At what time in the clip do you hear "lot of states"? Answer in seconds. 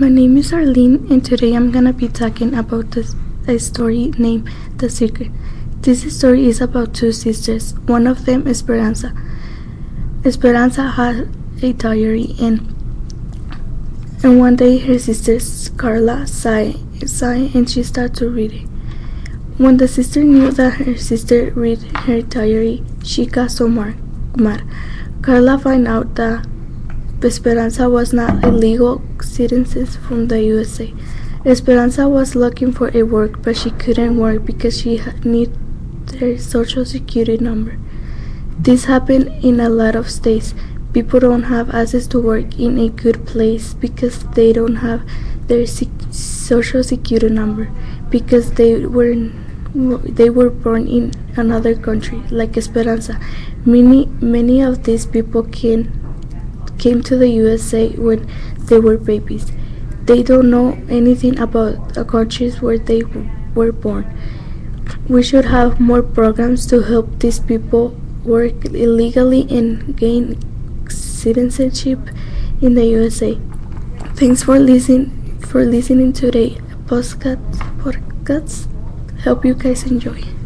39.68-40.54